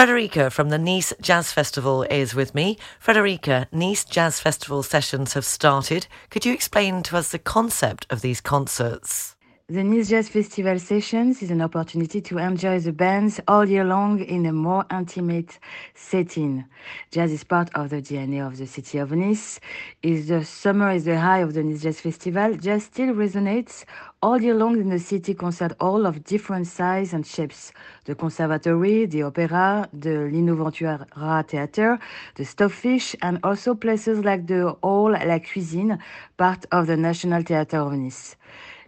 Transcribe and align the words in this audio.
Frederica 0.00 0.48
from 0.48 0.70
the 0.70 0.78
Nice 0.78 1.12
Jazz 1.20 1.52
Festival 1.52 2.04
is 2.04 2.34
with 2.34 2.54
me. 2.54 2.78
Frederica, 2.98 3.68
Nice 3.70 4.02
Jazz 4.02 4.40
Festival 4.40 4.82
sessions 4.82 5.34
have 5.34 5.44
started. 5.44 6.06
Could 6.30 6.46
you 6.46 6.54
explain 6.54 7.02
to 7.02 7.18
us 7.18 7.32
the 7.32 7.38
concept 7.38 8.06
of 8.08 8.22
these 8.22 8.40
concerts? 8.40 9.36
The 9.68 9.84
Nice 9.84 10.08
Jazz 10.08 10.30
Festival 10.30 10.78
Sessions 10.78 11.42
is 11.42 11.50
an 11.50 11.60
opportunity 11.60 12.22
to 12.22 12.38
enjoy 12.38 12.80
the 12.80 12.92
bands 12.92 13.40
all 13.46 13.68
year 13.68 13.84
long 13.84 14.18
in 14.18 14.46
a 14.46 14.52
more 14.52 14.86
intimate 14.90 15.58
setting. 15.94 16.64
Jazz 17.12 17.30
is 17.30 17.44
part 17.44 17.68
of 17.74 17.90
the 17.90 18.00
DNA 18.00 18.44
of 18.44 18.56
the 18.56 18.66
city 18.66 18.96
of 18.96 19.12
Nice. 19.12 19.60
Is 20.02 20.28
the 20.28 20.46
summer 20.46 20.90
is 20.92 21.04
the 21.04 21.20
high 21.20 21.40
of 21.40 21.52
the 21.52 21.62
Nice 21.62 21.82
Jazz 21.82 22.00
Festival, 22.00 22.54
jazz 22.54 22.84
still 22.84 23.14
resonates 23.14 23.84
all 24.22 24.42
year 24.42 24.54
long 24.54 24.78
in 24.78 24.90
the 24.90 24.98
city 24.98 25.32
concert 25.32 25.72
hall 25.80 26.04
of 26.04 26.24
different 26.24 26.66
size 26.66 27.14
and 27.14 27.26
shapes. 27.26 27.72
The 28.04 28.14
Conservatory, 28.14 29.06
the 29.06 29.22
Opera, 29.22 29.88
the 29.94 30.28
Lino 30.30 30.54
Ventura 30.56 31.06
Theatre, 31.48 31.98
the 32.34 32.44
Stockfish, 32.44 33.16
and 33.22 33.38
also 33.42 33.74
places 33.74 34.22
like 34.22 34.46
the 34.46 34.76
Hall 34.82 35.12
La 35.12 35.38
Cuisine, 35.38 35.98
part 36.36 36.66
of 36.70 36.86
the 36.86 36.98
National 36.98 37.42
Theatre 37.42 37.78
of 37.78 37.92
Nice. 37.94 38.36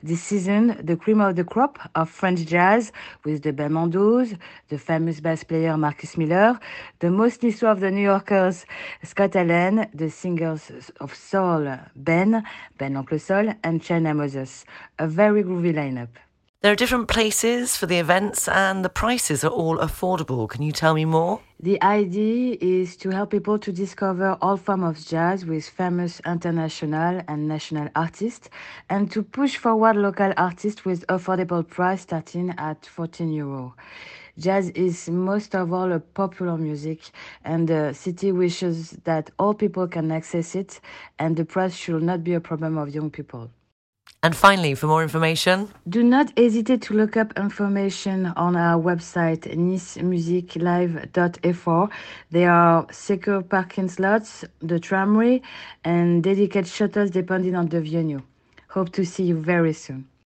This 0.05 0.21
season, 0.21 0.81
the 0.83 0.97
cream 0.97 1.21
of 1.21 1.37
the 1.37 1.45
crop 1.45 1.79
of 1.95 2.11
French 2.11 2.45
jazz 2.45 2.91
with 3.25 3.45
the 3.45 3.53
Belmondos, 3.53 4.37
the 4.69 4.77
famous 4.77 5.21
bass 5.21 5.45
player 5.45 5.77
Marcus 5.77 6.17
Miller, 6.17 6.59
the 6.99 7.09
most 7.09 7.43
niçois 7.43 7.71
of 7.71 7.79
the 7.79 7.93
New 7.93 8.03
Yorkers 8.03 8.67
Scott 9.05 9.37
Allen, 9.37 9.87
the 9.95 10.11
singers 10.11 10.91
of 10.99 11.15
soul 11.15 11.79
Ben, 11.95 12.43
Ben 12.79 12.97
Oncle 12.97 13.21
Soul, 13.21 13.55
and 13.63 13.81
China 13.81 14.13
Moses. 14.13 14.65
A 14.99 15.07
very 15.07 15.45
groovy 15.45 15.73
lineup. 15.73 16.32
There 16.63 16.71
are 16.71 16.77
different 16.77 17.09
places 17.09 17.77
for 17.77 17.87
the 17.87 17.99
events 17.99 18.47
and 18.47 18.85
the 18.85 18.89
prices 18.89 19.43
are 19.43 19.51
all 19.51 19.79
affordable. 19.79 20.49
Can 20.49 20.63
you 20.63 20.71
tell 20.71 20.95
me 20.95 21.05
more? 21.05 21.41
The 21.59 21.83
idea 21.83 22.57
is 22.61 22.97
to 22.99 23.11
help 23.11 23.33
people 23.33 23.59
to 23.59 23.73
discover 23.73 24.39
all 24.41 24.57
forms 24.57 24.85
of 24.85 25.05
jazz 25.05 25.45
with 25.45 25.69
famous 25.69 26.21
international 26.25 27.21
and 27.27 27.49
national 27.49 27.89
artists 27.97 28.49
and 28.89 29.11
to 29.11 29.25
push 29.25 29.57
forward 29.57 29.97
local 29.97 30.33
artists 30.37 30.85
with 30.85 31.05
affordable 31.09 31.67
price 31.67 32.03
starting 32.03 32.55
at 32.59 32.87
14 32.87 33.33
euro. 33.33 33.75
Jazz 34.39 34.71
is 34.71 35.11
most 35.11 35.57
of 35.57 35.73
all 35.73 35.91
a 35.91 35.99
popular 35.99 36.57
music 36.57 37.01
and 37.45 37.67
the 37.67 37.93
city 37.93 38.31
wishes 38.31 38.93
that 39.03 39.33
all 39.37 39.53
people 39.53 39.89
can 39.89 40.13
access 40.13 40.55
it 40.55 40.81
and 41.19 41.35
the 41.35 41.45
price 41.45 41.75
should 41.75 42.05
not 42.05 42.23
be 42.23 42.35
a 42.35 42.41
problem 42.41 42.79
of 42.79 42.95
young 42.95 43.11
people. 43.11 43.51
And 44.25 44.37
finally, 44.37 44.77
for 44.77 44.87
more 44.87 45.03
information, 45.03 45.69
do 45.89 46.05
not 46.05 46.33
hesitate 46.39 46.81
to 46.83 46.95
look 46.95 47.17
up 47.17 47.37
information 47.37 48.27
on 48.37 48.55
our 48.55 48.81
website 48.81 49.53
nicemusiclive.fr. 49.53 51.93
There 52.31 52.53
are 52.53 52.87
secure 52.93 53.43
parking 53.43 53.89
slots, 53.89 54.45
the 54.61 54.79
tramway, 54.79 55.43
and 55.83 56.23
dedicated 56.23 56.69
shuttles 56.69 57.11
depending 57.11 57.57
on 57.57 57.69
the 57.69 57.81
venue. 57.81 58.23
Hope 58.69 58.93
to 58.93 59.05
see 59.05 59.25
you 59.25 59.35
very 59.35 59.73
soon. 59.73 60.07